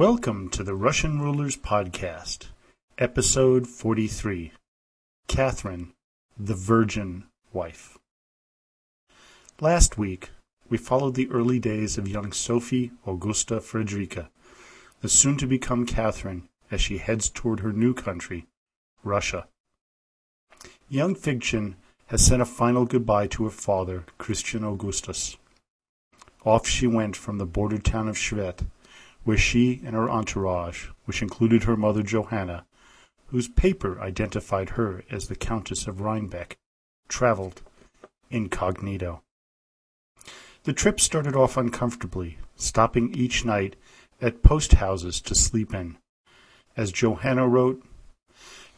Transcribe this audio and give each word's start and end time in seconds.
Welcome 0.00 0.48
to 0.52 0.64
the 0.64 0.74
Russian 0.74 1.20
Rulers 1.20 1.58
Podcast, 1.58 2.46
Episode 2.96 3.66
43 3.66 4.50
Catherine, 5.28 5.92
the 6.38 6.54
Virgin 6.54 7.24
Wife. 7.52 7.98
Last 9.60 9.98
week, 9.98 10.30
we 10.70 10.78
followed 10.78 11.16
the 11.16 11.28
early 11.28 11.58
days 11.58 11.98
of 11.98 12.08
young 12.08 12.32
Sophie 12.32 12.92
Augusta 13.06 13.60
Frederica, 13.60 14.30
the 15.02 15.08
soon 15.10 15.36
to 15.36 15.46
become 15.46 15.84
Catherine, 15.84 16.48
as 16.70 16.80
she 16.80 16.96
heads 16.96 17.28
toward 17.28 17.60
her 17.60 17.70
new 17.70 17.92
country, 17.92 18.46
Russia. 19.04 19.48
Young 20.88 21.14
Figchen 21.14 21.74
has 22.06 22.24
said 22.24 22.40
a 22.40 22.46
final 22.46 22.86
goodbye 22.86 23.26
to 23.26 23.44
her 23.44 23.50
father, 23.50 24.06
Christian 24.16 24.64
Augustus. 24.64 25.36
Off 26.46 26.66
she 26.66 26.86
went 26.86 27.16
from 27.16 27.36
the 27.36 27.44
border 27.44 27.76
town 27.76 28.08
of 28.08 28.16
Schwedt, 28.16 28.62
where 29.24 29.36
she 29.36 29.80
and 29.84 29.94
her 29.94 30.08
entourage, 30.10 30.86
which 31.04 31.22
included 31.22 31.64
her 31.64 31.76
mother 31.76 32.02
Johanna, 32.02 32.64
whose 33.28 33.48
paper 33.48 34.00
identified 34.00 34.70
her 34.70 35.04
as 35.10 35.28
the 35.28 35.36
Countess 35.36 35.86
of 35.86 36.00
Rhinebeck, 36.00 36.56
traveled 37.08 37.62
incognito. 38.30 39.22
The 40.64 40.72
trip 40.72 41.00
started 41.00 41.34
off 41.34 41.56
uncomfortably, 41.56 42.38
stopping 42.56 43.14
each 43.14 43.44
night 43.44 43.76
at 44.20 44.42
post 44.42 44.74
houses 44.74 45.20
to 45.22 45.34
sleep 45.34 45.72
in. 45.72 45.96
As 46.76 46.92
Johanna 46.92 47.48
wrote, 47.48 47.82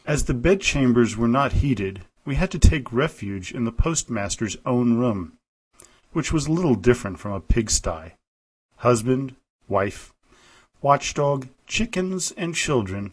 As 0.05 0.25
the 0.25 0.33
bedchambers 0.33 1.17
were 1.17 1.27
not 1.27 1.53
heated, 1.53 2.01
we 2.25 2.35
had 2.35 2.51
to 2.51 2.59
take 2.59 2.93
refuge 2.93 3.51
in 3.51 3.65
the 3.65 3.71
postmaster's 3.71 4.57
own 4.65 4.97
room, 4.97 5.33
which 6.13 6.31
was 6.31 6.47
little 6.47 6.75
different 6.75 7.19
from 7.19 7.33
a 7.33 7.41
pigsty. 7.41 8.13
Husband, 8.77 9.35
wife, 9.67 10.12
watchdog, 10.83 11.47
chickens, 11.65 12.31
and 12.37 12.53
children 12.53 13.11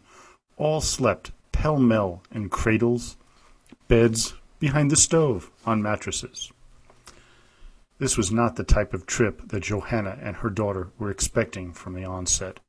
all 0.58 0.82
slept 0.82 1.30
pell 1.52 1.78
mell 1.78 2.22
in 2.30 2.50
cradles, 2.50 3.16
beds, 3.88 4.34
behind 4.58 4.90
the 4.90 4.96
stove, 4.96 5.50
on 5.64 5.80
mattresses. 5.80 6.52
This 7.98 8.16
was 8.16 8.32
not 8.32 8.56
the 8.56 8.64
type 8.64 8.92
of 8.92 9.06
trip 9.06 9.48
that 9.48 9.62
Johanna 9.62 10.18
and 10.20 10.36
her 10.36 10.50
daughter 10.50 10.88
were 10.98 11.10
expecting 11.10 11.72
from 11.72 11.94
the 11.94 12.04
onset. 12.04 12.60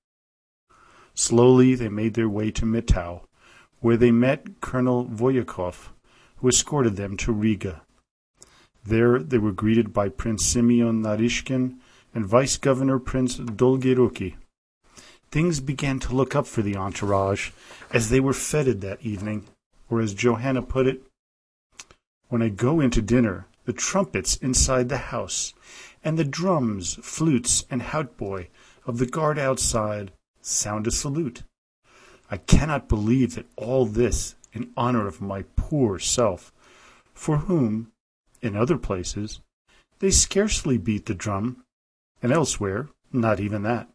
Slowly 1.13 1.75
they 1.75 1.89
made 1.89 2.13
their 2.13 2.29
way 2.29 2.51
to 2.51 2.65
Mitau, 2.65 3.21
where 3.79 3.97
they 3.97 4.11
met 4.11 4.61
Colonel 4.61 5.05
Voyakov, 5.05 5.89
who 6.37 6.47
escorted 6.47 6.95
them 6.95 7.17
to 7.17 7.31
Riga. 7.31 7.81
There 8.83 9.19
they 9.19 9.37
were 9.37 9.51
greeted 9.51 9.93
by 9.93 10.09
Prince 10.09 10.45
Simeon 10.45 11.03
Narishkin 11.03 11.77
and 12.13 12.25
Vice 12.25 12.57
Governor 12.57 12.99
Prince 12.99 13.37
Dolgoruki. 13.37 14.35
Things 15.31 15.61
began 15.61 15.97
to 15.99 16.13
look 16.13 16.35
up 16.35 16.45
for 16.45 16.61
the 16.61 16.75
entourage 16.75 17.51
as 17.91 18.09
they 18.09 18.19
were 18.19 18.33
feted 18.33 18.81
that 18.81 19.01
evening, 19.01 19.47
or 19.89 20.01
as 20.01 20.13
Johanna 20.13 20.61
put 20.61 20.87
it, 20.87 21.03
When 22.27 22.41
I 22.41 22.49
go 22.49 22.81
into 22.81 23.01
dinner, 23.01 23.47
the 23.63 23.71
trumpets 23.71 24.35
inside 24.37 24.89
the 24.89 24.97
house, 24.97 25.53
and 26.03 26.17
the 26.17 26.25
drums, 26.25 26.95
flutes, 27.01 27.65
and 27.69 27.81
hautboy 27.81 28.47
of 28.85 28.97
the 28.97 29.05
guard 29.05 29.39
outside 29.39 30.11
sound 30.41 30.87
a 30.87 30.91
salute. 30.91 31.43
I 32.29 32.37
cannot 32.37 32.89
believe 32.89 33.35
that 33.35 33.45
all 33.55 33.85
this 33.85 34.35
in 34.51 34.71
honor 34.75 35.07
of 35.07 35.21
my 35.21 35.45
poor 35.55 35.97
self, 35.99 36.51
for 37.13 37.37
whom, 37.37 37.91
in 38.41 38.57
other 38.57 38.77
places, 38.77 39.39
they 39.99 40.11
scarcely 40.11 40.77
beat 40.77 41.05
the 41.05 41.13
drum, 41.13 41.63
and 42.21 42.33
elsewhere 42.33 42.89
not 43.13 43.39
even 43.39 43.63
that. 43.63 43.87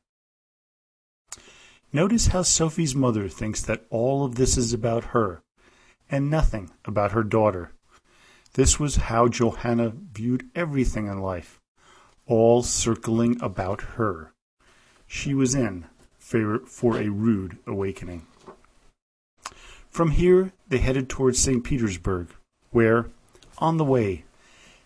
Notice 1.93 2.29
how 2.29 2.43
Sophie's 2.43 2.95
mother 2.95 3.29
thinks 3.29 3.63
that 3.63 3.87
all 3.91 4.25
of 4.25 4.35
this 4.35 4.57
is 4.57 4.73
about 4.73 5.05
her, 5.05 5.43
and 6.11 6.29
nothing 6.29 6.71
about 6.85 7.13
her 7.13 7.23
daughter. 7.23 7.73
This 8.55 8.81
was 8.81 8.97
how 8.97 9.29
Johanna 9.29 9.93
viewed 10.13 10.49
everything 10.55 11.07
in 11.07 11.21
life, 11.21 11.61
all 12.27 12.63
circling 12.63 13.41
about 13.41 13.83
her. 13.83 14.33
She 15.07 15.35
was 15.35 15.55
in 15.55 15.87
for, 16.19 16.97
a 16.97 17.09
rude 17.09 17.59
awakening. 17.67 18.27
From 19.89 20.11
here 20.11 20.53
they 20.69 20.79
headed 20.79 21.09
towards 21.09 21.39
St. 21.39 21.63
Petersburg, 21.63 22.29
where, 22.71 23.07
on 23.59 23.77
the 23.77 23.85
way, 23.85 24.25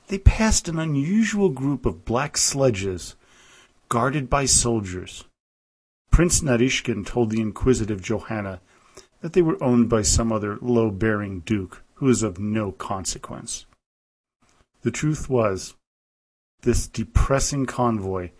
they 0.09 0.19
passed 0.19 0.69
an 0.69 0.79
unusual 0.79 1.49
group 1.49 1.87
of 1.87 2.05
black 2.05 2.37
sledges 2.37 3.17
guarded 3.89 4.29
by 4.29 4.45
soldiers. 4.45 5.25
Prince 6.21 6.43
Narishkin 6.43 7.07
told 7.07 7.31
the 7.31 7.41
inquisitive 7.41 8.03
Johanna 8.03 8.61
that 9.23 9.33
they 9.33 9.41
were 9.41 9.57
owned 9.65 9.89
by 9.89 10.03
some 10.03 10.31
other 10.31 10.59
low-bearing 10.61 11.41
duke 11.47 11.83
who 11.95 12.05
was 12.05 12.23
of 12.23 12.39
no 12.39 12.73
consequence. 12.73 13.65
The 14.83 14.91
truth 14.91 15.31
was, 15.31 15.77
this 16.61 16.87
depressing 16.87 17.65
convoy 17.65 18.33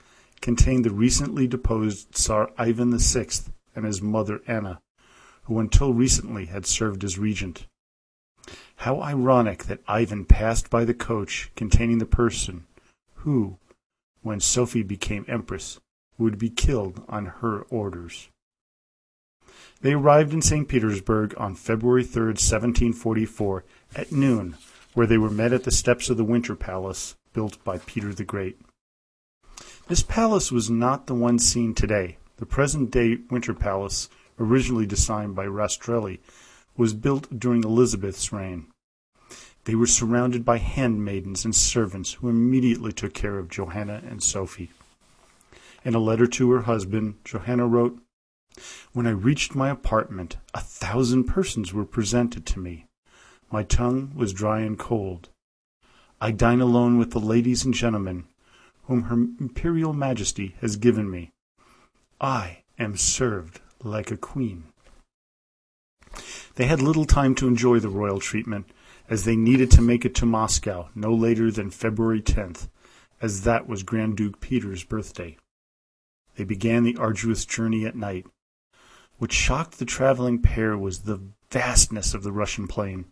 contained 0.43 0.85
the 0.85 0.93
recently 0.93 1.47
deposed 1.47 2.15
Tsar 2.15 2.51
Ivan 2.59 2.99
VI 2.99 3.29
and 3.75 3.87
his 3.87 4.03
mother 4.03 4.43
Anna, 4.47 4.83
who 5.45 5.59
until 5.59 5.95
recently 5.95 6.45
had 6.45 6.67
served 6.67 7.03
as 7.03 7.19
regent. 7.19 7.67
How 8.77 9.01
ironic 9.01 9.65
that 9.65 9.81
Ivan 9.89 10.27
passed 10.27 10.69
by 10.69 10.85
the 10.85 10.93
coach 10.93 11.51
containing 11.57 11.97
the 11.97 12.05
person 12.05 12.67
who, 13.25 13.57
when 14.21 14.41
Sophie 14.41 14.83
became 14.83 15.25
empress, 15.27 15.81
would 16.21 16.39
be 16.39 16.51
killed 16.51 17.03
on 17.09 17.27
her 17.27 17.63
orders. 17.71 18.29
They 19.81 19.95
arrived 19.95 20.33
in 20.33 20.43
St. 20.43 20.69
Petersburg 20.69 21.35
on 21.39 21.55
February 21.55 22.05
3, 22.05 22.27
1744, 22.27 23.65
at 23.97 24.13
noon, 24.13 24.57
where 24.93 25.07
they 25.07 25.19
were 25.19 25.31
met 25.31 25.53
at 25.53 25.65
the 25.65 25.71
steps 25.71 26.11
of 26.11 26.19
the 26.19 26.25
Winter 26.25 26.55
Palace 26.55 27.17
built 27.33 27.63
by 27.65 27.79
Peter 27.79 28.13
the 28.13 28.25
Great. 28.25 28.61
This 29.89 30.03
palace 30.03 30.53
was 30.53 30.69
not 30.69 31.07
the 31.07 31.15
one 31.15 31.39
seen 31.39 31.75
today. 31.75 32.19
The 32.37 32.47
present 32.47 32.91
day 32.91 33.19
Winter 33.31 33.55
Palace, 33.55 34.09
originally 34.39 34.87
designed 34.87 35.35
by 35.35 35.47
Rastrelli, 35.47 36.19
was 36.77 36.95
built 36.95 37.39
during 37.39 37.65
Elizabeth's 37.65 38.33
reign. 38.33 38.67
They 39.65 39.75
were 39.75 39.87
surrounded 39.87 40.45
by 40.45 40.59
handmaidens 40.59 41.45
and 41.45 41.55
servants 41.55 42.15
who 42.15 42.29
immediately 42.29 42.93
took 42.93 43.15
care 43.15 43.39
of 43.39 43.51
Johanna 43.51 44.03
and 44.09 44.23
Sophie. 44.23 44.71
In 45.85 45.95
a 45.95 45.99
letter 45.99 46.27
to 46.27 46.51
her 46.53 46.63
husband, 46.63 47.17
Johanna 47.25 47.67
wrote, 47.67 47.99
When 48.93 49.07
I 49.07 49.11
reached 49.11 49.55
my 49.55 49.71
apartment, 49.71 50.37
a 50.53 50.61
thousand 50.61 51.25
persons 51.25 51.73
were 51.73 51.85
presented 51.85 52.45
to 52.47 52.59
me. 52.59 52.87
My 53.51 53.63
tongue 53.63 54.13
was 54.15 54.33
dry 54.33 54.61
and 54.61 54.79
cold. 54.79 55.31
I 56.21 56.33
dine 56.33 56.61
alone 56.61 56.99
with 56.99 57.13
the 57.13 57.21
ladies 57.21 57.65
and 57.65 57.73
gentlemen 57.73 58.27
whom 58.91 59.03
Her 59.03 59.15
Imperial 59.15 59.93
Majesty 59.93 60.57
has 60.61 60.75
given 60.75 61.09
me. 61.09 61.31
I 62.21 62.65
am 62.77 62.97
served 62.97 63.61
like 63.85 64.11
a 64.11 64.17
queen. 64.17 64.65
They 66.57 66.67
had 66.67 66.83
little 66.83 67.05
time 67.05 67.37
to 67.37 67.47
enjoy 67.47 67.79
the 67.79 67.89
royal 67.89 68.19
treatment, 68.19 68.69
as 69.09 69.25
they 69.25 69.37
needed 69.37 69.71
to 69.71 69.81
make 69.81 70.05
it 70.05 70.17
to 70.17 70.27
Moscow 70.27 70.89
no 70.97 71.15
later 71.15 71.53
than 71.53 71.71
February 71.71 72.21
10th, 72.21 72.69
as 73.23 73.45
that 73.45 73.69
was 73.69 73.85
Grand 73.85 74.17
Duke 74.17 74.41
Peter's 74.41 74.83
birthday. 74.83 75.37
They 76.37 76.45
began 76.45 76.85
the 76.85 76.97
arduous 76.97 77.45
journey 77.45 77.85
at 77.87 77.97
night. 77.97 78.27
What 79.19 79.33
shocked 79.33 79.79
the 79.79 79.85
traveling 79.85 80.41
pair 80.41 80.77
was 80.79 81.01
the 81.01 81.21
vastness 81.51 82.15
of 82.15 82.23
the 82.23 82.33
Russian 82.33 82.67
plain. 82.67 83.07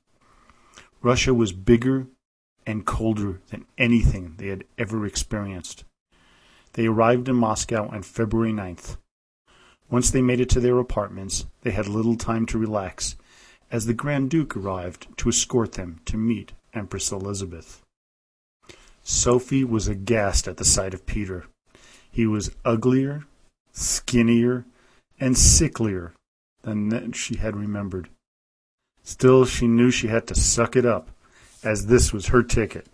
Russia 1.02 1.34
was 1.34 1.52
bigger 1.52 2.06
and 2.66 2.86
colder 2.86 3.40
than 3.50 3.66
anything 3.76 4.34
they 4.36 4.48
had 4.48 4.64
ever 4.76 5.06
experienced. 5.06 5.84
They 6.74 6.86
arrived 6.86 7.28
in 7.28 7.36
Moscow 7.36 7.88
on 7.88 8.02
February 8.02 8.52
9th. 8.52 8.96
Once 9.90 10.10
they 10.10 10.22
made 10.22 10.40
it 10.40 10.50
to 10.50 10.60
their 10.60 10.78
apartments, 10.78 11.46
they 11.62 11.70
had 11.70 11.88
little 11.88 12.16
time 12.16 12.46
to 12.46 12.58
relax, 12.58 13.16
as 13.70 13.86
the 13.86 13.94
Grand 13.94 14.30
Duke 14.30 14.56
arrived 14.56 15.08
to 15.18 15.28
escort 15.28 15.72
them 15.72 16.00
to 16.04 16.16
meet 16.16 16.52
Empress 16.74 17.10
Elizabeth. 17.10 17.82
Sophie 19.02 19.64
was 19.64 19.88
aghast 19.88 20.46
at 20.46 20.58
the 20.58 20.64
sight 20.64 20.92
of 20.92 21.06
Peter. 21.06 21.46
He 22.10 22.26
was 22.26 22.50
uglier, 22.64 23.26
skinnier, 23.72 24.64
and 25.20 25.36
sicklier 25.36 26.12
than 26.62 27.12
she 27.12 27.36
had 27.36 27.56
remembered. 27.56 28.08
Still, 29.02 29.44
she 29.44 29.66
knew 29.66 29.90
she 29.90 30.08
had 30.08 30.26
to 30.26 30.34
suck 30.34 30.76
it 30.76 30.84
up, 30.84 31.10
as 31.62 31.86
this 31.86 32.12
was 32.12 32.26
her 32.26 32.42
ticket 32.42 32.86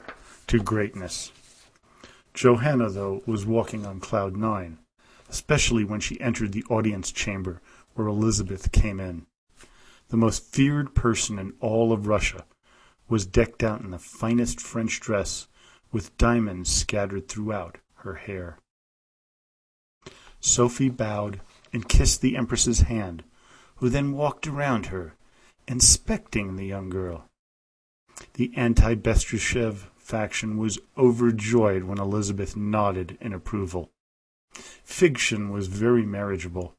to 0.46 0.58
greatness. 0.58 1.32
Johanna, 2.34 2.90
though, 2.90 3.22
was 3.26 3.46
walking 3.46 3.86
on 3.86 4.00
cloud 4.00 4.36
nine, 4.36 4.78
especially 5.28 5.84
when 5.84 6.00
she 6.00 6.20
entered 6.20 6.52
the 6.52 6.64
audience 6.70 7.12
chamber 7.12 7.60
where 7.94 8.06
Elizabeth 8.06 8.72
came 8.72 9.00
in. 9.00 9.26
The 10.08 10.16
most 10.16 10.44
feared 10.44 10.94
person 10.94 11.38
in 11.38 11.54
all 11.60 11.92
of 11.92 12.06
Russia 12.06 12.44
was 13.08 13.26
decked 13.26 13.62
out 13.62 13.80
in 13.80 13.90
the 13.90 13.98
finest 13.98 14.60
French 14.60 15.00
dress 15.00 15.48
with 15.92 16.16
diamonds 16.18 16.70
scattered 16.70 17.28
throughout 17.28 17.78
her 17.96 18.14
hair. 18.14 18.58
Sophie 20.46 20.90
bowed 20.90 21.40
and 21.72 21.88
kissed 21.88 22.20
the 22.20 22.36
Empress's 22.36 22.80
hand, 22.80 23.24
who 23.76 23.88
then 23.88 24.12
walked 24.12 24.46
around 24.46 24.86
her, 24.86 25.14
inspecting 25.66 26.54
the 26.54 26.66
young 26.66 26.90
girl. 26.90 27.24
The 28.34 28.52
anti-Bestuchev 28.54 29.86
faction 29.96 30.58
was 30.58 30.78
overjoyed 30.98 31.84
when 31.84 31.98
Elizabeth 31.98 32.56
nodded 32.56 33.16
in 33.22 33.32
approval. 33.32 33.90
Figchen 34.52 35.50
was 35.50 35.68
very 35.68 36.04
marriageable, 36.04 36.74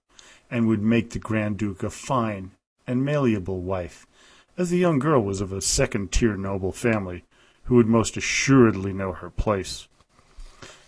and 0.51 0.67
would 0.67 0.83
make 0.83 1.09
the 1.09 1.19
Grand 1.19 1.57
Duke 1.57 1.81
a 1.81 1.89
fine 1.89 2.51
and 2.85 3.03
malleable 3.03 3.61
wife, 3.61 4.05
as 4.59 4.69
the 4.69 4.77
young 4.77 4.99
girl 4.99 5.23
was 5.23 5.41
of 5.41 5.51
a 5.51 5.59
second-tier 5.59 6.37
noble 6.37 6.71
family, 6.71 7.25
who 7.63 7.75
would 7.77 7.87
most 7.87 8.15
assuredly 8.15 8.93
know 8.93 9.11
her 9.11 9.31
place. 9.31 9.87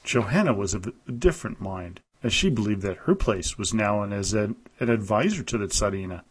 Johanna 0.04 0.54
was 0.54 0.76
of 0.76 0.94
a 1.08 1.12
different 1.12 1.60
mind, 1.60 2.02
as 2.24 2.34
she 2.34 2.50
believed 2.50 2.82
that 2.82 2.98
her 3.06 3.16
place 3.16 3.58
was 3.58 3.74
now 3.74 4.04
as 4.04 4.34
an, 4.34 4.56
an 4.80 4.90
adviser 4.90 5.44
to 5.44 5.58
the 5.58 5.68
Tsarina. 5.68 6.24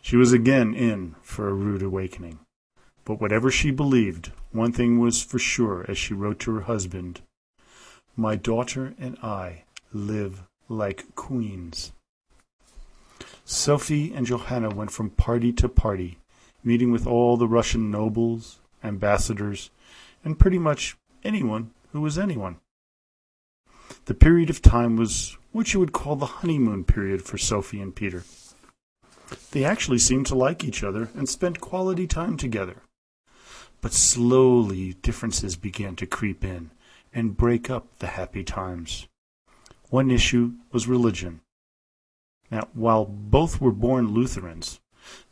She 0.00 0.16
was 0.16 0.32
again 0.32 0.74
in 0.74 1.16
for 1.22 1.48
a 1.48 1.54
rude 1.54 1.82
awakening. 1.82 2.38
But 3.04 3.20
whatever 3.20 3.50
she 3.50 3.70
believed, 3.70 4.32
one 4.52 4.72
thing 4.72 4.98
was 4.98 5.22
for 5.22 5.38
sure 5.38 5.84
as 5.88 5.98
she 5.98 6.14
wrote 6.14 6.38
to 6.40 6.54
her 6.54 6.62
husband 6.62 7.20
My 8.16 8.36
daughter 8.36 8.94
and 8.98 9.18
I 9.22 9.64
live 9.92 10.44
like 10.68 11.14
queens. 11.14 11.92
Sophie 13.44 14.12
and 14.14 14.26
Johanna 14.26 14.70
went 14.70 14.90
from 14.90 15.10
party 15.10 15.52
to 15.52 15.68
party, 15.68 16.18
meeting 16.62 16.90
with 16.90 17.06
all 17.06 17.36
the 17.36 17.48
Russian 17.48 17.90
nobles, 17.90 18.60
ambassadors, 18.82 19.70
and 20.24 20.38
pretty 20.38 20.58
much 20.58 20.96
anyone 21.22 21.72
who 21.92 22.00
was 22.00 22.18
anyone. 22.18 22.56
The 24.06 24.14
period 24.14 24.50
of 24.50 24.60
time 24.60 24.96
was 24.96 25.38
what 25.52 25.72
you 25.72 25.80
would 25.80 25.92
call 25.92 26.16
the 26.16 26.26
honeymoon 26.26 26.84
period 26.84 27.22
for 27.22 27.38
Sophie 27.38 27.80
and 27.80 27.94
Peter. 27.94 28.24
They 29.52 29.64
actually 29.64 29.98
seemed 29.98 30.26
to 30.26 30.34
like 30.34 30.62
each 30.62 30.84
other 30.84 31.08
and 31.14 31.26
spent 31.26 31.60
quality 31.60 32.06
time 32.06 32.36
together. 32.36 32.82
But 33.80 33.94
slowly 33.94 34.94
differences 34.94 35.56
began 35.56 35.96
to 35.96 36.06
creep 36.06 36.44
in 36.44 36.70
and 37.14 37.36
break 37.36 37.70
up 37.70 37.98
the 37.98 38.08
happy 38.08 38.44
times. 38.44 39.08
One 39.88 40.10
issue 40.10 40.52
was 40.70 40.86
religion. 40.86 41.40
Now, 42.50 42.68
while 42.74 43.06
both 43.06 43.58
were 43.60 43.72
born 43.72 44.08
Lutherans, 44.08 44.80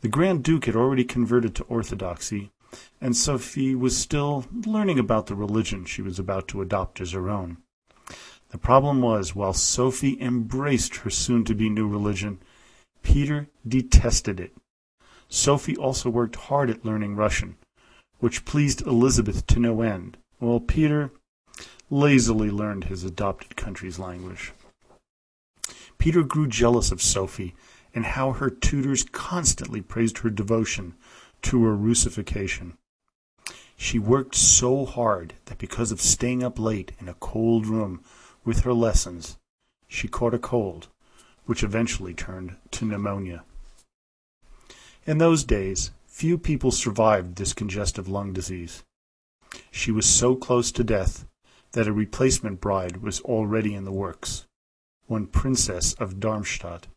the 0.01 0.07
Grand 0.07 0.43
Duke 0.43 0.65
had 0.65 0.75
already 0.75 1.03
converted 1.03 1.53
to 1.55 1.63
Orthodoxy, 1.65 2.51
and 2.99 3.15
Sophie 3.15 3.75
was 3.75 3.95
still 3.95 4.45
learning 4.65 4.97
about 4.97 5.27
the 5.27 5.35
religion 5.35 5.85
she 5.85 6.01
was 6.01 6.17
about 6.17 6.47
to 6.47 6.61
adopt 6.61 7.01
as 7.01 7.11
her 7.11 7.29
own. 7.29 7.57
The 8.53 8.59
problem 8.59 9.01
was, 9.01 9.33
while 9.33 9.53
Sophie 9.53 10.21
embraced 10.21 10.97
her 10.97 11.09
soon-to-be 11.09 11.69
new 11.69 11.87
religion, 11.87 12.37
Peter 13.01 13.47
detested 13.67 14.39
it. 14.39 14.55
Sophie 15.27 15.75
also 15.75 16.07
worked 16.07 16.35
hard 16.35 16.69
at 16.69 16.85
learning 16.85 17.15
Russian, 17.15 17.55
which 18.19 18.45
pleased 18.45 18.85
Elizabeth 18.85 19.47
to 19.47 19.59
no 19.59 19.81
end, 19.81 20.17
while 20.37 20.59
Peter 20.59 21.09
lazily 21.89 22.51
learned 22.51 22.83
his 22.83 23.03
adopted 23.03 23.55
country's 23.55 23.97
language. 23.97 24.53
Peter 25.97 26.21
grew 26.21 26.45
jealous 26.45 26.91
of 26.91 27.01
Sophie 27.01 27.55
and 27.95 28.05
how 28.05 28.33
her 28.33 28.51
tutors 28.51 29.03
constantly 29.03 29.81
praised 29.81 30.19
her 30.19 30.29
devotion 30.29 30.93
to 31.41 31.63
her 31.63 31.75
Russification. 31.75 32.77
She 33.75 33.97
worked 33.97 34.35
so 34.35 34.85
hard 34.85 35.33
that 35.45 35.57
because 35.57 35.91
of 35.91 35.99
staying 35.99 36.43
up 36.43 36.59
late 36.59 36.91
in 36.99 37.09
a 37.09 37.15
cold 37.15 37.65
room 37.65 38.03
with 38.45 38.61
her 38.61 38.73
lessons, 38.73 39.37
she 39.87 40.07
caught 40.07 40.33
a 40.33 40.39
cold, 40.39 40.87
which 41.45 41.63
eventually 41.63 42.13
turned 42.13 42.55
to 42.71 42.85
pneumonia. 42.85 43.43
In 45.05 45.17
those 45.17 45.43
days, 45.43 45.91
few 46.05 46.37
people 46.37 46.71
survived 46.71 47.35
this 47.35 47.53
congestive 47.53 48.07
lung 48.07 48.33
disease. 48.33 48.83
She 49.71 49.91
was 49.91 50.05
so 50.05 50.35
close 50.35 50.71
to 50.71 50.83
death 50.83 51.25
that 51.73 51.87
a 51.87 51.93
replacement 51.93 52.61
bride 52.61 52.97
was 52.97 53.19
already 53.21 53.73
in 53.73 53.83
the 53.83 53.91
works, 53.91 54.45
one 55.07 55.27
princess 55.27 55.93
of 55.95 56.19
Darmstadt. 56.19 56.87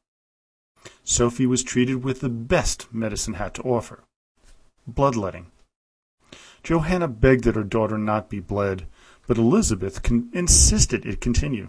Sophie 1.03 1.47
was 1.47 1.63
treated 1.63 2.05
with 2.05 2.21
the 2.21 2.29
best 2.29 2.93
medicine 2.93 3.35
had 3.35 3.55
to 3.55 3.63
offer 3.63 4.05
bloodletting. 4.87 5.51
Johanna 6.63 7.09
begged 7.09 7.45
that 7.45 7.57
her 7.57 7.65
daughter 7.65 7.99
not 7.99 8.31
be 8.31 8.41
bled, 8.41 8.87
but 9.27 9.39
Elizabeth 9.39 10.03
con- 10.03 10.29
insisted 10.33 11.05
it 11.05 11.21
continue. 11.21 11.69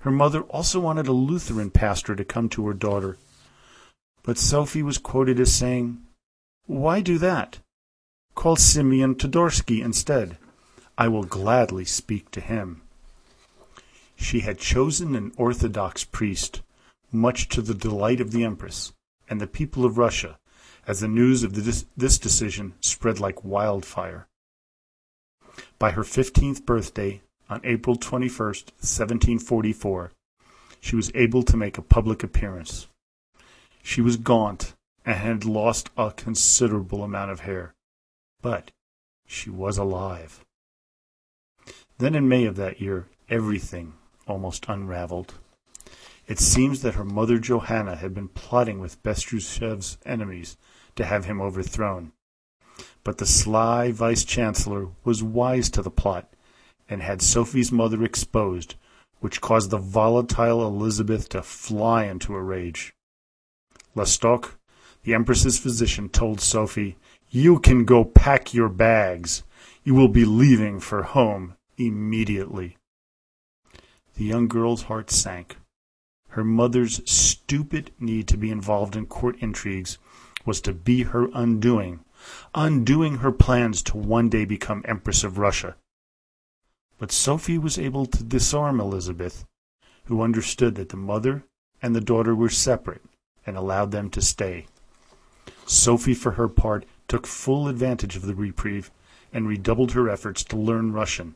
Her 0.00 0.10
mother 0.10 0.42
also 0.42 0.80
wanted 0.80 1.06
a 1.06 1.12
Lutheran 1.12 1.70
pastor 1.70 2.14
to 2.14 2.24
come 2.24 2.48
to 2.50 2.66
her 2.66 2.74
daughter, 2.74 3.16
but 4.22 4.38
Sophie 4.38 4.82
was 4.82 4.98
quoted 4.98 5.40
as 5.40 5.54
saying, 5.54 6.02
Why 6.66 7.00
do 7.00 7.18
that? 7.18 7.58
Call 8.34 8.56
Simeon 8.56 9.14
Todorsky 9.14 9.82
instead. 9.82 10.38
I 10.96 11.08
will 11.08 11.24
gladly 11.24 11.84
speak 11.84 12.30
to 12.32 12.40
him. 12.40 12.82
She 14.16 14.40
had 14.40 14.58
chosen 14.58 15.14
an 15.14 15.32
Orthodox 15.36 16.04
priest, 16.04 16.62
much 17.10 17.48
to 17.48 17.62
the 17.62 17.74
delight 17.74 18.20
of 18.20 18.30
the 18.30 18.44
Empress 18.44 18.92
and 19.28 19.40
the 19.40 19.46
people 19.46 19.84
of 19.84 19.98
Russia, 19.98 20.38
as 20.86 21.00
the 21.00 21.08
news 21.08 21.42
of 21.42 21.54
this, 21.64 21.86
this 21.96 22.18
decision 22.18 22.74
spread 22.80 23.18
like 23.18 23.44
wildfire. 23.44 24.26
By 25.78 25.90
her 25.90 26.04
fifteenth 26.04 26.64
birthday, 26.64 27.20
on 27.48 27.60
April 27.64 27.96
21, 27.96 28.30
1744, 28.36 30.12
she 30.80 30.96
was 30.96 31.10
able 31.14 31.42
to 31.42 31.56
make 31.56 31.78
a 31.78 31.82
public 31.82 32.22
appearance. 32.22 32.86
She 33.82 34.00
was 34.00 34.16
gaunt 34.16 34.74
and 35.04 35.16
had 35.16 35.44
lost 35.44 35.90
a 35.96 36.10
considerable 36.10 37.02
amount 37.02 37.30
of 37.30 37.40
hair, 37.40 37.74
but 38.40 38.70
she 39.26 39.50
was 39.50 39.76
alive. 39.76 40.44
Then 41.98 42.14
in 42.14 42.28
May 42.28 42.44
of 42.46 42.56
that 42.56 42.80
year, 42.80 43.06
everything 43.28 43.94
almost 44.26 44.66
unraveled. 44.68 45.34
It 46.26 46.38
seems 46.38 46.80
that 46.82 46.94
her 46.94 47.04
mother 47.04 47.38
Johanna 47.38 47.96
had 47.96 48.14
been 48.14 48.28
plotting 48.28 48.80
with 48.80 49.02
Bestuchev's 49.02 49.98
enemies 50.06 50.56
to 50.96 51.04
have 51.04 51.26
him 51.26 51.40
overthrown. 51.40 52.12
But 53.02 53.18
the 53.18 53.26
sly 53.26 53.92
vice-chancellor 53.92 54.88
was 55.04 55.22
wise 55.22 55.70
to 55.70 55.82
the 55.82 55.90
plot, 55.90 56.32
and 56.88 57.02
had 57.02 57.22
Sophie's 57.22 57.70
mother 57.70 58.02
exposed, 58.04 58.74
which 59.20 59.40
caused 59.40 59.70
the 59.70 59.78
volatile 59.78 60.66
Elizabeth 60.66 61.28
to 61.30 61.42
fly 61.42 62.04
into 62.04 62.34
a 62.34 62.42
rage. 62.42 62.94
Lestocq, 63.94 64.56
the 65.02 65.14
Empress's 65.14 65.58
physician, 65.58 66.08
told 66.08 66.40
Sophie, 66.40 66.96
You 67.30 67.58
can 67.58 67.84
go 67.84 68.04
pack 68.04 68.52
your 68.52 68.68
bags. 68.68 69.44
You 69.82 69.94
will 69.94 70.08
be 70.08 70.24
leaving 70.24 70.80
for 70.80 71.02
home 71.02 71.54
immediately. 71.76 72.76
The 74.16 74.24
young 74.24 74.48
girl's 74.48 74.82
heart 74.82 75.10
sank. 75.10 75.56
Her 76.30 76.44
mother's 76.44 77.00
stupid 77.10 77.92
need 78.00 78.26
to 78.28 78.36
be 78.36 78.50
involved 78.50 78.96
in 78.96 79.06
court 79.06 79.36
intrigues 79.40 79.98
was 80.44 80.60
to 80.62 80.72
be 80.72 81.04
her 81.04 81.28
undoing, 81.32 82.00
undoing 82.54 83.16
her 83.16 83.32
plans 83.32 83.82
to 83.82 83.96
one 83.96 84.28
day 84.28 84.44
become 84.44 84.82
Empress 84.84 85.24
of 85.24 85.38
Russia. 85.38 85.76
But 86.98 87.12
Sophie 87.12 87.58
was 87.58 87.78
able 87.78 88.06
to 88.06 88.22
disarm 88.22 88.80
Elizabeth, 88.80 89.44
who 90.04 90.22
understood 90.22 90.76
that 90.76 90.90
the 90.90 90.96
mother 90.96 91.44
and 91.82 91.94
the 91.94 92.00
daughter 92.00 92.34
were 92.34 92.48
separate 92.48 93.02
and 93.46 93.56
allowed 93.56 93.90
them 93.90 94.10
to 94.10 94.22
stay. 94.22 94.66
Sophie, 95.66 96.14
for 96.14 96.32
her 96.32 96.48
part, 96.48 96.84
took 97.08 97.26
full 97.26 97.68
advantage 97.68 98.16
of 98.16 98.26
the 98.26 98.34
reprieve 98.34 98.90
and 99.32 99.48
redoubled 99.48 99.92
her 99.92 100.08
efforts 100.08 100.44
to 100.44 100.56
learn 100.56 100.92
Russian 100.92 101.34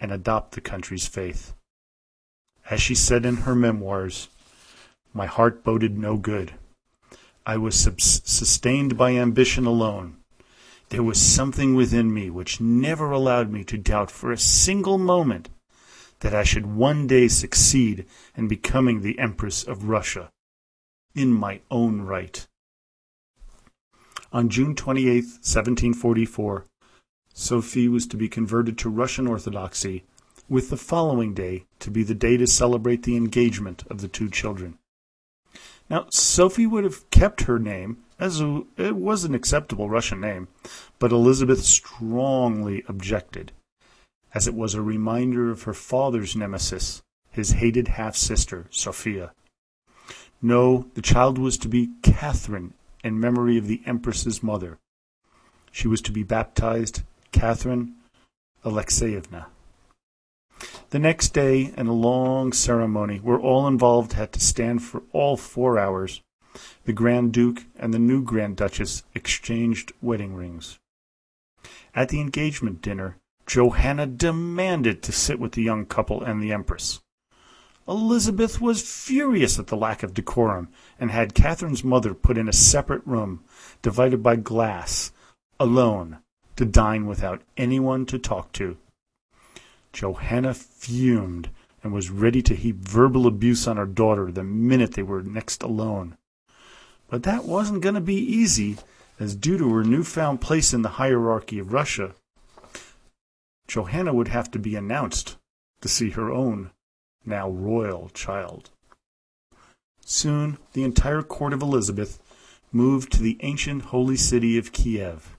and 0.00 0.12
adopt 0.12 0.52
the 0.52 0.60
country's 0.60 1.06
faith. 1.06 1.54
As 2.68 2.82
she 2.82 2.94
said 2.94 3.24
in 3.24 3.38
her 3.38 3.54
memoirs, 3.54 4.28
my 5.14 5.26
heart 5.26 5.62
boded 5.62 5.96
no 5.96 6.16
good. 6.16 6.52
I 7.46 7.56
was 7.56 7.78
sustained 7.78 8.98
by 8.98 9.12
ambition 9.12 9.66
alone. 9.66 10.16
There 10.90 11.02
was 11.02 11.20
something 11.20 11.74
within 11.74 12.14
me 12.14 12.30
which 12.30 12.60
never 12.60 13.10
allowed 13.10 13.50
me 13.50 13.64
to 13.64 13.76
doubt 13.76 14.10
for 14.10 14.30
a 14.30 14.38
single 14.38 14.98
moment 14.98 15.48
that 16.20 16.34
I 16.34 16.44
should 16.44 16.66
one 16.66 17.06
day 17.06 17.28
succeed 17.28 18.06
in 18.36 18.48
becoming 18.48 19.00
the 19.00 19.18
Empress 19.18 19.64
of 19.64 19.88
Russia 19.88 20.30
in 21.14 21.32
my 21.32 21.60
own 21.70 22.02
right. 22.02 22.46
On 24.32 24.48
June 24.48 24.74
28, 24.74 25.24
1744, 25.24 26.66
Sophie 27.32 27.88
was 27.88 28.06
to 28.06 28.16
be 28.16 28.28
converted 28.28 28.78
to 28.78 28.88
Russian 28.88 29.26
Orthodoxy 29.26 30.04
with 30.48 30.70
the 30.70 30.76
following 30.76 31.34
day 31.34 31.64
to 31.80 31.90
be 31.90 32.02
the 32.02 32.14
day 32.14 32.36
to 32.36 32.46
celebrate 32.46 33.02
the 33.02 33.16
engagement 33.16 33.84
of 33.90 34.00
the 34.00 34.08
two 34.08 34.30
children. 34.30 34.78
Now, 35.88 36.06
Sophie 36.10 36.66
would 36.66 36.84
have 36.84 37.08
kept 37.10 37.42
her 37.42 37.58
name, 37.58 37.98
as 38.18 38.40
it 38.40 38.96
was 38.96 39.24
an 39.24 39.34
acceptable 39.34 39.88
Russian 39.88 40.20
name, 40.20 40.48
but 40.98 41.12
Elizabeth 41.12 41.64
strongly 41.64 42.82
objected, 42.88 43.52
as 44.34 44.48
it 44.48 44.54
was 44.54 44.74
a 44.74 44.82
reminder 44.82 45.50
of 45.50 45.62
her 45.62 45.74
father's 45.74 46.34
nemesis, 46.34 47.02
his 47.30 47.52
hated 47.52 47.88
half 47.88 48.16
sister, 48.16 48.66
Sophia. 48.70 49.32
No, 50.42 50.90
the 50.94 51.02
child 51.02 51.38
was 51.38 51.56
to 51.58 51.68
be 51.68 51.90
Catherine 52.02 52.74
in 53.04 53.20
memory 53.20 53.56
of 53.56 53.68
the 53.68 53.82
Empress's 53.86 54.42
mother. 54.42 54.78
She 55.70 55.86
was 55.86 56.00
to 56.02 56.12
be 56.12 56.22
baptized 56.22 57.02
Catherine 57.32 57.94
Alexeyevna. 58.64 59.46
The 60.90 60.98
next 61.00 61.30
day, 61.30 61.72
in 61.76 61.88
a 61.88 61.92
long 61.92 62.52
ceremony 62.52 63.18
where 63.18 63.40
all 63.40 63.66
involved 63.66 64.12
had 64.12 64.32
to 64.32 64.40
stand 64.40 64.84
for 64.84 65.02
all 65.12 65.36
four 65.36 65.80
hours, 65.80 66.22
the 66.84 66.92
Grand 66.92 67.32
Duke 67.32 67.64
and 67.76 67.92
the 67.92 67.98
new 67.98 68.22
Grand 68.22 68.56
Duchess 68.56 69.02
exchanged 69.12 69.92
wedding 70.00 70.34
rings. 70.34 70.78
At 71.92 72.10
the 72.10 72.20
engagement 72.20 72.82
dinner, 72.82 73.16
Johanna 73.46 74.06
demanded 74.06 75.02
to 75.02 75.12
sit 75.12 75.40
with 75.40 75.52
the 75.52 75.62
young 75.62 75.86
couple 75.86 76.22
and 76.22 76.40
the 76.40 76.52
Empress. 76.52 77.00
Elizabeth 77.88 78.60
was 78.60 78.82
furious 78.82 79.58
at 79.58 79.66
the 79.66 79.76
lack 79.76 80.04
of 80.04 80.14
decorum, 80.14 80.68
and 81.00 81.10
had 81.10 81.34
Catherine's 81.34 81.84
mother 81.84 82.14
put 82.14 82.38
in 82.38 82.48
a 82.48 82.52
separate 82.52 83.04
room, 83.04 83.42
divided 83.82 84.22
by 84.22 84.36
glass, 84.36 85.12
alone, 85.58 86.18
to 86.54 86.64
dine 86.64 87.06
without 87.06 87.42
anyone 87.56 88.06
to 88.06 88.18
talk 88.18 88.52
to. 88.52 88.76
Johanna 89.96 90.52
fumed 90.52 91.48
and 91.82 91.90
was 91.90 92.10
ready 92.10 92.42
to 92.42 92.54
heap 92.54 92.76
verbal 92.76 93.26
abuse 93.26 93.66
on 93.66 93.78
her 93.78 93.86
daughter 93.86 94.30
the 94.30 94.44
minute 94.44 94.92
they 94.92 95.02
were 95.02 95.22
next 95.22 95.62
alone. 95.62 96.18
But 97.08 97.22
that 97.22 97.46
wasn't 97.46 97.80
going 97.80 97.94
to 97.94 98.02
be 98.02 98.18
easy, 98.18 98.76
as 99.18 99.34
due 99.34 99.56
to 99.56 99.72
her 99.72 99.84
newfound 99.84 100.42
place 100.42 100.74
in 100.74 100.82
the 100.82 101.00
hierarchy 101.00 101.58
of 101.58 101.72
Russia, 101.72 102.14
Johanna 103.68 104.12
would 104.12 104.28
have 104.28 104.50
to 104.50 104.58
be 104.58 104.76
announced 104.76 105.38
to 105.80 105.88
see 105.88 106.10
her 106.10 106.30
own, 106.30 106.72
now 107.24 107.48
royal, 107.48 108.10
child. 108.10 108.68
Soon 110.04 110.58
the 110.74 110.84
entire 110.84 111.22
court 111.22 111.54
of 111.54 111.62
Elizabeth 111.62 112.20
moved 112.70 113.12
to 113.12 113.22
the 113.22 113.38
ancient 113.40 113.84
holy 113.84 114.18
city 114.18 114.58
of 114.58 114.72
Kiev. 114.72 115.35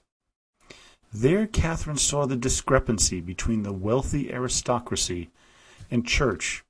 There 1.12 1.46
Catherine 1.46 1.96
saw 1.96 2.26
the 2.26 2.36
discrepancy 2.36 3.20
between 3.22 3.62
the 3.62 3.72
wealthy 3.72 4.30
aristocracy 4.30 5.30
and 5.90 6.06
church 6.06 6.64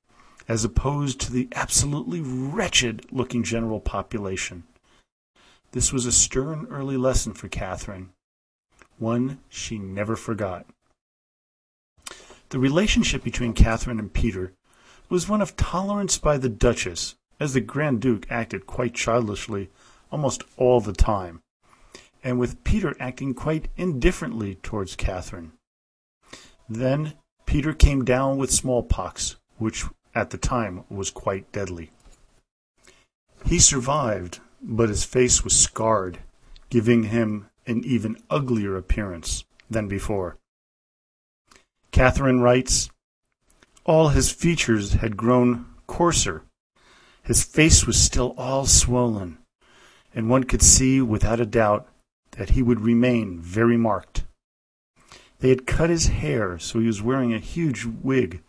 as 0.47 0.63
opposed 0.63 1.19
to 1.21 1.31
the 1.31 1.49
absolutely 1.53 2.21
wretched 2.21 3.05
looking 3.11 3.43
general 3.43 3.81
population. 3.81 4.63
This 5.71 5.91
was 5.91 6.05
a 6.05 6.11
stern 6.11 6.67
early 6.71 6.97
lesson 6.97 7.33
for 7.33 7.49
Catherine, 7.49 8.09
one 8.97 9.39
she 9.49 9.77
never 9.77 10.15
forgot. 10.15 10.65
The 12.49 12.59
relationship 12.59 13.23
between 13.23 13.53
Catherine 13.53 13.99
and 13.99 14.11
Peter 14.11 14.53
was 15.09 15.27
one 15.27 15.41
of 15.41 15.55
tolerance 15.55 16.17
by 16.17 16.37
the 16.37 16.49
Duchess, 16.49 17.15
as 17.39 17.53
the 17.53 17.61
Grand 17.61 17.99
Duke 17.99 18.25
acted 18.31 18.65
quite 18.65 18.95
childishly 18.95 19.69
almost 20.11 20.43
all 20.57 20.79
the 20.79 20.93
time 20.93 21.41
and 22.23 22.39
with 22.39 22.63
Peter 22.63 22.95
acting 22.99 23.33
quite 23.33 23.69
indifferently 23.77 24.55
towards 24.55 24.95
Catherine. 24.95 25.53
Then 26.67 27.13
Peter 27.45 27.73
came 27.73 28.05
down 28.05 28.37
with 28.37 28.51
smallpox, 28.51 29.37
which 29.57 29.85
at 30.13 30.29
the 30.29 30.37
time 30.37 30.83
was 30.89 31.09
quite 31.09 31.51
deadly. 31.51 31.91
He 33.45 33.59
survived, 33.59 34.39
but 34.61 34.89
his 34.89 35.03
face 35.03 35.43
was 35.43 35.55
scarred, 35.55 36.19
giving 36.69 37.03
him 37.03 37.49
an 37.65 37.83
even 37.85 38.17
uglier 38.29 38.75
appearance 38.75 39.45
than 39.69 39.87
before. 39.87 40.37
Catherine 41.91 42.41
writes, 42.41 42.89
All 43.85 44.09
his 44.09 44.31
features 44.31 44.93
had 44.93 45.17
grown 45.17 45.65
coarser. 45.87 46.43
His 47.23 47.43
face 47.43 47.85
was 47.85 47.99
still 47.99 48.33
all 48.37 48.65
swollen, 48.65 49.37
and 50.13 50.29
one 50.29 50.43
could 50.43 50.61
see 50.61 51.01
without 51.01 51.39
a 51.39 51.45
doubt 51.45 51.87
that 52.39 52.51
he 52.51 52.63
would 52.63 52.79
remain 52.79 53.37
very 53.37 53.75
marked. 53.75 54.23
They 55.39 55.49
had 55.49 55.67
cut 55.67 55.89
his 55.89 56.07
hair 56.07 56.57
so 56.57 56.79
he 56.79 56.87
was 56.87 57.01
wearing 57.01 57.33
a 57.33 57.37
huge 57.37 57.83
wig 57.83 58.41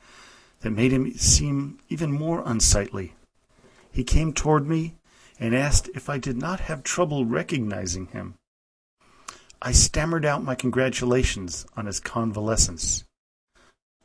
that 0.60 0.70
made 0.70 0.92
him 0.92 1.12
seem 1.14 1.80
even 1.88 2.12
more 2.12 2.44
unsightly. 2.46 3.14
He 3.90 4.04
came 4.04 4.32
toward 4.32 4.68
me 4.68 4.94
and 5.40 5.56
asked 5.56 5.90
if 5.92 6.08
I 6.08 6.18
did 6.18 6.36
not 6.36 6.60
have 6.60 6.84
trouble 6.84 7.24
recognizing 7.24 8.06
him. 8.06 8.34
I 9.60 9.72
stammered 9.72 10.24
out 10.24 10.44
my 10.44 10.54
congratulations 10.54 11.66
on 11.76 11.86
his 11.86 11.98
convalescence. 11.98 13.02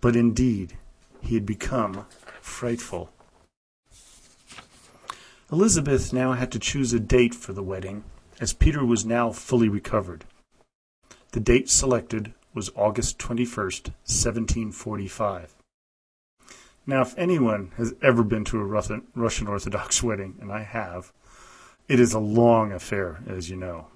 But 0.02 0.16
indeed, 0.16 0.78
he 1.22 1.36
had 1.36 1.46
become 1.46 2.08
frightful. 2.42 3.12
Elizabeth 5.52 6.12
now 6.12 6.34
had 6.34 6.52
to 6.54 6.60
choose 6.60 6.92
a 6.92 7.00
date 7.00 7.36
for 7.36 7.54
the 7.54 7.62
wedding 7.62 8.04
as 8.40 8.54
Peter 8.54 8.86
was 8.86 9.06
now 9.06 9.32
fully 9.32 9.70
recovered. 9.70 10.26
The 11.32 11.40
date 11.40 11.70
selected 11.70 12.34
was 12.54 12.72
August 12.76 13.18
21st, 13.20 13.92
1745. 14.06 15.56
Now, 16.88 17.02
if 17.02 17.18
anyone 17.18 17.72
has 17.78 17.94
ever 18.02 18.24
been 18.24 18.46
to 18.46 18.60
a 18.60 18.64
Russian 18.64 19.48
Orthodox 19.48 20.04
wedding, 20.04 20.38
and 20.40 20.52
I 20.52 20.62
have, 20.62 21.12
it 21.88 22.00
is 22.00 22.14
a 22.14 22.20
long 22.20 22.72
affair, 22.72 23.22
as 23.28 23.50
you 23.50 23.56
know. 23.56 23.88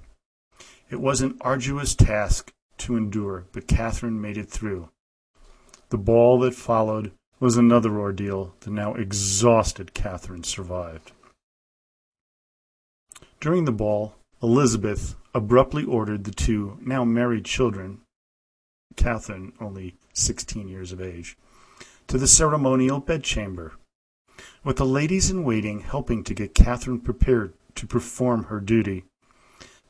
It 0.89 0.99
was 0.99 1.21
an 1.21 1.37
arduous 1.41 1.95
task 1.95 2.51
to 2.79 2.97
endure, 2.97 3.45
but 3.51 3.67
Catherine 3.67 4.19
made 4.19 4.37
it 4.37 4.49
through. 4.49 4.89
The 5.89 5.97
ball 5.97 6.39
that 6.39 6.55
followed 6.55 7.11
was 7.39 7.57
another 7.57 7.97
ordeal 7.97 8.53
the 8.61 8.71
now 8.71 8.95
exhausted 8.95 9.93
Catherine 9.93 10.43
survived. 10.43 11.11
During 13.39 13.65
the 13.65 13.71
ball, 13.71 14.15
Elizabeth 14.41 15.15
abruptly 15.33 15.83
ordered 15.83 16.23
the 16.23 16.31
two 16.31 16.77
now 16.81 17.03
married 17.03 17.43
children, 17.43 17.99
Catherine 18.95 19.51
only 19.59 19.95
sixteen 20.13 20.69
years 20.69 20.93
of 20.93 21.01
age, 21.01 21.37
to 22.07 22.17
the 22.17 22.27
ceremonial 22.27 22.99
bedchamber, 22.99 23.73
with 24.63 24.77
the 24.77 24.85
ladies 24.85 25.29
in 25.29 25.43
waiting 25.43 25.81
helping 25.81 26.23
to 26.23 26.33
get 26.33 26.55
Catherine 26.55 27.01
prepared 27.01 27.53
to 27.75 27.85
perform 27.85 28.45
her 28.45 28.61
duty. 28.61 29.03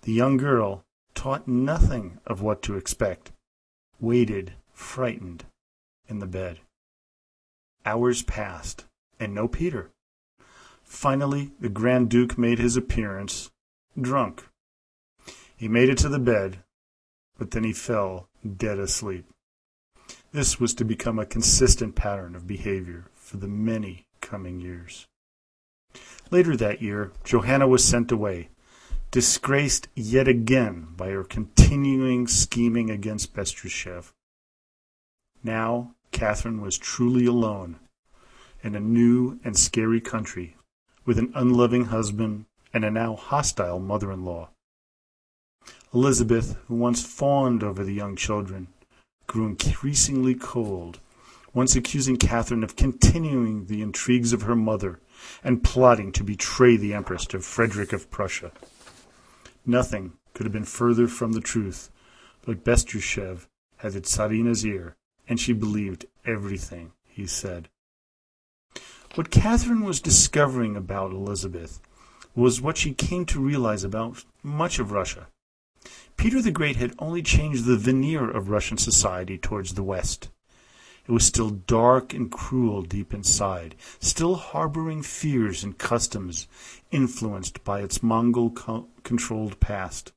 The 0.02 0.14
young 0.14 0.38
girl, 0.38 0.84
taught 1.14 1.48
nothing 1.48 2.18
of 2.26 2.42
what 2.42 2.64
to 2.64 2.76
expect, 2.76 3.32
waited, 4.00 4.54
frightened, 4.74 5.46
in 6.08 6.20
the 6.20 6.26
bed. 6.26 6.60
Hours 7.86 8.24
passed, 8.24 8.86
and 9.20 9.36
no 9.36 9.48
Peter. 9.48 9.92
Finally 10.84 11.52
the 11.60 11.70
Grand 11.70 12.10
Duke 12.10 12.36
made 12.36 12.58
his 12.58 12.76
appearance 12.76 13.52
drunk. 14.02 14.48
He 15.56 15.68
made 15.68 15.90
it 15.90 15.98
to 16.00 16.10
the 16.10 16.20
bed, 16.20 16.64
but 17.38 17.52
then 17.52 17.64
he 17.64 17.74
fell 17.74 18.30
dead 18.58 18.80
asleep. 18.80 19.26
This 20.32 20.60
was 20.60 20.74
to 20.76 20.86
become 20.86 21.20
a 21.20 21.26
consistent 21.26 21.96
pattern 21.96 22.36
of 22.36 22.48
behavior 22.48 23.06
for 23.16 23.38
the 23.38 23.48
many 23.48 24.06
coming 24.22 24.60
years. 24.60 25.08
Later 26.32 26.56
that 26.56 26.82
year, 26.82 27.12
Johanna 27.24 27.68
was 27.68 27.84
sent 27.84 28.12
away, 28.12 28.50
disgraced 29.12 29.88
yet 29.96 30.28
again 30.28 30.90
by 30.96 31.10
her 31.10 31.24
continuing 31.24 32.28
scheming 32.28 32.92
against 32.92 33.34
Bestuchev. 33.34 34.14
Now 35.44 35.96
Catherine 36.12 36.62
was 36.62 36.78
truly 36.78 37.26
alone 37.26 37.80
in 38.62 38.76
a 38.76 38.80
new 38.80 39.40
and 39.44 39.58
scary 39.58 40.02
country, 40.02 40.58
with 41.06 41.18
an 41.18 41.32
unloving 41.34 41.86
husband 41.86 42.46
and 42.74 42.86
a 42.86 42.92
now 42.92 43.16
hostile 43.16 43.80
mother-in-law. 43.80 44.50
Elizabeth, 45.94 46.58
who 46.68 46.76
once 46.76 47.04
fawned 47.04 47.64
over 47.64 47.84
the 47.84 47.94
young 47.94 48.16
children, 48.16 48.68
grew 49.28 49.48
increasingly 49.48 50.36
cold, 50.36 51.00
once 51.54 51.76
accusing 51.76 52.18
Catherine 52.18 52.64
of 52.64 52.76
continuing 52.76 53.66
the 53.66 53.82
intrigues 53.82 54.34
of 54.34 54.44
her 54.44 54.56
mother 54.56 55.00
and 55.44 55.64
plotting 55.64 56.12
to 56.12 56.24
betray 56.24 56.78
the 56.78 56.94
Empress 56.94 57.26
to 57.26 57.40
Frederick 57.40 57.92
of 57.92 58.12
Prussia. 58.12 58.52
Nothing 59.66 60.14
could 60.34 60.46
have 60.46 60.54
been 60.54 60.64
further 60.64 61.08
from 61.08 61.32
the 61.34 61.42
truth, 61.42 61.90
but 62.46 62.64
Bestuchev 62.64 63.48
had 63.78 63.94
the 63.94 64.02
Tsarina's 64.02 64.66
ear, 64.66 64.96
and 65.28 65.40
she 65.40 65.54
believed 65.54 66.06
everything 66.26 66.92
he 67.08 67.26
said. 67.26 67.70
What 69.16 69.32
Catherine 69.32 69.84
was 69.84 70.02
discovering 70.02 70.76
about 70.76 71.12
Elizabeth 71.12 71.82
was 72.40 72.62
what 72.62 72.78
she 72.78 72.94
came 72.94 73.26
to 73.26 73.40
realize 73.40 73.84
about 73.84 74.24
much 74.42 74.80
of 74.80 74.92
Russia. 74.92 75.28
Peter 76.16 76.42
the 76.42 76.52
Great 76.52 76.78
had 76.78 76.96
only 76.98 77.22
changed 77.22 77.66
the 77.66 77.78
veneer 77.78 78.30
of 78.30 78.50
Russian 78.50 78.78
society 78.78 79.38
towards 79.38 79.74
the 79.74 79.84
West. 79.84 80.30
It 81.06 81.12
was 81.12 81.26
still 81.26 81.50
dark 81.50 82.14
and 82.14 82.32
cruel 82.32 82.82
deep 82.82 83.14
inside, 83.14 83.76
still 84.00 84.36
harboring 84.36 85.02
fears 85.02 85.64
and 85.64 85.78
customs 85.78 86.48
influenced 86.92 87.64
by 87.64 87.82
its 87.82 88.02
Mongol 88.02 88.52
co 88.52 88.88
controlled 89.04 89.60
past. 89.60 90.14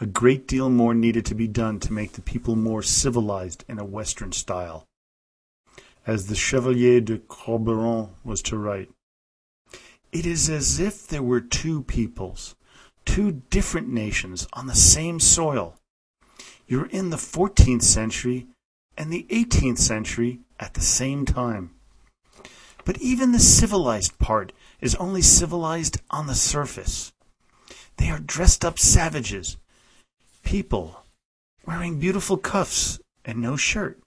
A 0.00 0.06
great 0.06 0.48
deal 0.48 0.70
more 0.70 0.94
needed 0.94 1.26
to 1.26 1.34
be 1.34 1.48
done 1.48 1.78
to 1.80 1.92
make 1.92 2.12
the 2.12 2.22
people 2.22 2.56
more 2.56 2.82
civilized 2.82 3.64
in 3.68 3.78
a 3.78 3.84
Western 3.84 4.32
style. 4.32 4.86
As 6.06 6.28
the 6.28 6.34
Chevalier 6.34 7.02
de 7.02 7.18
Corberon 7.18 8.10
was 8.24 8.40
to 8.42 8.56
write, 8.56 8.88
It 10.12 10.26
is 10.26 10.50
as 10.50 10.80
if 10.80 11.06
there 11.06 11.22
were 11.22 11.40
two 11.40 11.82
peoples, 11.84 12.56
two 13.04 13.42
different 13.50 13.88
nations 13.88 14.48
on 14.52 14.66
the 14.66 14.74
same 14.74 15.20
soil. 15.20 15.76
You're 16.66 16.86
in 16.86 17.10
the 17.10 17.16
14th 17.16 17.82
century 17.82 18.48
and 18.96 19.12
the 19.12 19.26
18th 19.30 19.78
century 19.78 20.40
at 20.58 20.74
the 20.74 20.80
same 20.80 21.24
time. 21.24 21.70
But 22.84 22.98
even 22.98 23.30
the 23.30 23.38
civilized 23.38 24.18
part 24.18 24.52
is 24.80 24.96
only 24.96 25.22
civilized 25.22 26.00
on 26.10 26.26
the 26.26 26.34
surface. 26.34 27.12
They 27.96 28.10
are 28.10 28.18
dressed 28.18 28.64
up 28.64 28.78
savages, 28.78 29.58
people 30.42 31.04
wearing 31.66 32.00
beautiful 32.00 32.36
cuffs 32.36 32.98
and 33.24 33.38
no 33.38 33.56
shirt, 33.56 34.00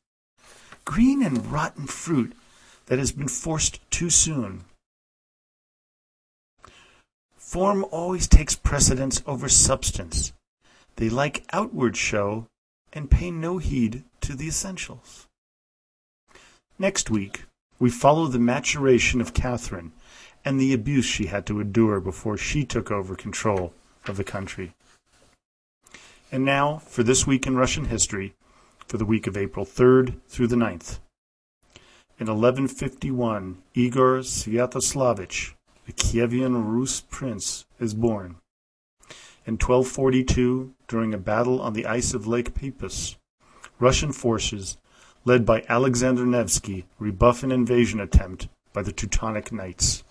green 0.84 1.24
and 1.24 1.50
rotten 1.52 1.88
fruit 1.88 2.34
that 2.88 3.00
has 3.00 3.14
been 3.14 3.30
forced 3.30 3.80
too 3.90 4.10
soon. 4.10 4.66
Form 7.54 7.86
always 7.92 8.28
takes 8.28 8.56
precedence 8.56 9.22
over 9.28 9.48
substance. 9.48 10.34
They 10.96 11.08
like 11.08 11.46
outward 11.54 11.96
show 11.96 12.48
and 12.92 13.12
pay 13.12 13.30
no 13.30 13.60
heed 13.60 14.06
to 14.22 14.34
the 14.34 14.48
essentials. 14.48 15.28
Next 16.80 17.12
week, 17.12 17.44
we 17.78 17.92
follow 17.92 18.26
the 18.26 18.40
maturation 18.40 19.22
of 19.22 19.36
Catherine 19.36 19.92
and 20.44 20.60
the 20.60 20.74
abuse 20.74 21.06
she 21.06 21.28
had 21.28 21.46
to 21.46 21.62
endure 21.62 22.00
before 22.00 22.38
she 22.38 22.66
took 22.66 22.90
over 22.90 23.16
control 23.16 23.72
of 24.08 24.18
the 24.18 24.24
country. 24.24 24.74
And 26.32 26.44
now, 26.44 26.80
for 26.80 27.04
this 27.04 27.28
week 27.28 27.46
in 27.46 27.56
Russian 27.56 27.86
history, 27.86 28.34
for 28.88 28.98
the 28.98 29.06
week 29.06 29.28
of 29.28 29.38
April 29.38 29.64
3rd 29.64 30.16
through 30.28 30.48
the 30.48 30.56
9th. 30.56 30.98
In 32.18 32.26
1151, 32.26 33.62
Igor 33.76 34.22
Sviatoslavich, 34.22 35.54
the 35.86 35.94
Kievan 35.94 36.66
Rus 36.66 37.02
prince, 37.02 37.66
is 37.80 37.94
born. 37.94 38.38
In 39.46 39.56
1242, 39.56 40.74
during 40.88 41.14
a 41.14 41.18
battle 41.18 41.62
on 41.62 41.74
the 41.74 41.86
ice 41.86 42.14
of 42.14 42.28
Lake 42.28 42.54
Peipus, 42.54 43.18
Russian 43.80 44.14
forces, 44.14 44.78
led 45.26 45.46
by 45.46 45.66
Alexander 45.68 46.26
Nevsky, 46.26 46.86
rebuff 47.00 47.44
an 47.44 47.52
invasion 47.52 48.00
attempt 48.00 48.48
by 48.72 48.82
the 48.82 48.94
Teutonic 48.94 49.52
Knights. 49.52 50.04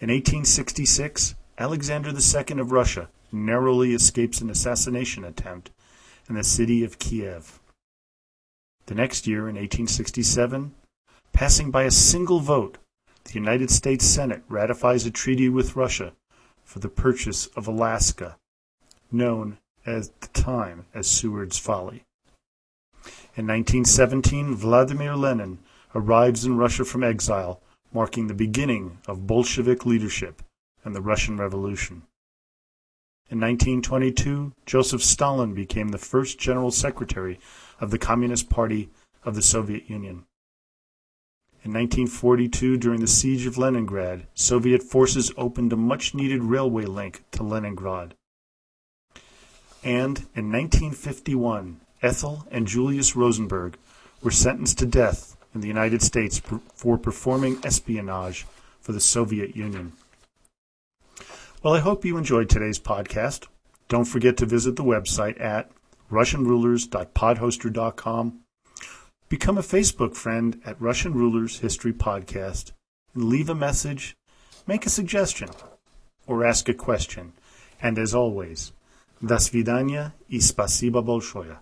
In 0.00 0.08
1866, 0.08 1.34
Alexander 1.58 2.10
II 2.10 2.60
of 2.60 2.72
Russia 2.72 3.08
narrowly 3.30 3.94
escapes 3.94 4.40
an 4.40 4.50
assassination 4.50 5.24
attempt 5.24 5.70
in 6.28 6.34
the 6.34 6.44
city 6.44 6.84
of 6.84 6.98
Kiev. 6.98 7.60
The 8.86 8.94
next 8.94 9.26
year, 9.26 9.48
in 9.48 9.56
1867, 9.56 10.74
passing 11.32 11.70
by 11.70 11.84
a 11.84 11.90
single 11.90 12.40
vote, 12.40 12.78
the 13.32 13.38
United 13.38 13.70
States 13.70 14.04
Senate 14.04 14.42
ratifies 14.46 15.06
a 15.06 15.10
treaty 15.10 15.48
with 15.48 15.74
Russia 15.74 16.12
for 16.64 16.80
the 16.80 16.88
purchase 16.88 17.46
of 17.56 17.66
Alaska, 17.66 18.36
known 19.10 19.56
at 19.86 20.20
the 20.20 20.28
time 20.28 20.84
as 20.92 21.06
Seward's 21.06 21.58
Folly. 21.58 22.04
In 23.34 23.46
1917, 23.46 24.54
Vladimir 24.54 25.16
Lenin 25.16 25.60
arrives 25.94 26.44
in 26.44 26.58
Russia 26.58 26.84
from 26.84 27.02
exile, 27.02 27.62
marking 27.90 28.26
the 28.26 28.34
beginning 28.34 28.98
of 29.06 29.26
Bolshevik 29.26 29.86
leadership 29.86 30.42
and 30.84 30.94
the 30.94 31.00
Russian 31.00 31.38
Revolution. 31.38 32.02
In 33.30 33.40
1922, 33.40 34.52
Joseph 34.66 35.02
Stalin 35.02 35.54
became 35.54 35.88
the 35.88 35.96
first 35.96 36.38
General 36.38 36.70
Secretary 36.70 37.40
of 37.80 37.90
the 37.90 37.98
Communist 37.98 38.50
Party 38.50 38.90
of 39.24 39.34
the 39.34 39.42
Soviet 39.42 39.88
Union. 39.88 40.26
In 41.64 41.72
1942, 41.72 42.76
during 42.76 43.00
the 43.00 43.06
siege 43.06 43.46
of 43.46 43.56
Leningrad, 43.56 44.26
Soviet 44.34 44.82
forces 44.82 45.30
opened 45.36 45.72
a 45.72 45.76
much 45.76 46.12
needed 46.12 46.42
railway 46.42 46.86
link 46.86 47.22
to 47.30 47.44
Leningrad. 47.44 48.14
And 49.84 50.26
in 50.34 50.50
1951, 50.50 51.80
Ethel 52.02 52.48
and 52.50 52.66
Julius 52.66 53.14
Rosenberg 53.14 53.78
were 54.22 54.32
sentenced 54.32 54.80
to 54.80 54.86
death 54.86 55.36
in 55.54 55.60
the 55.60 55.68
United 55.68 56.02
States 56.02 56.42
for 56.74 56.98
performing 56.98 57.60
espionage 57.64 58.44
for 58.80 58.90
the 58.90 59.00
Soviet 59.00 59.54
Union. 59.54 59.92
Well, 61.62 61.74
I 61.74 61.80
hope 61.80 62.04
you 62.04 62.16
enjoyed 62.16 62.50
today's 62.50 62.80
podcast. 62.80 63.46
Don't 63.88 64.06
forget 64.06 64.36
to 64.38 64.46
visit 64.46 64.74
the 64.74 64.82
website 64.82 65.40
at 65.40 65.70
russianrulers.podhoster.com. 66.10 68.41
Become 69.31 69.57
a 69.57 69.61
Facebook 69.61 70.15
friend 70.15 70.61
at 70.65 70.81
Russian 70.81 71.13
Rulers 71.13 71.59
History 71.59 71.93
Podcast 71.93 72.71
and 73.13 73.25
leave 73.25 73.49
a 73.49 73.55
message, 73.55 74.15
make 74.65 74.85
a 74.85 74.89
suggestion, 74.89 75.49
or 76.25 76.45
ask 76.45 76.69
a 76.69 76.73
question. 76.73 77.33
And 77.81 77.99
as 77.99 78.13
always, 78.13 78.71
до 79.21 79.37
свидания 79.39 80.13
и 80.29 80.39
спасибо 80.39 81.01
большое. 81.01 81.59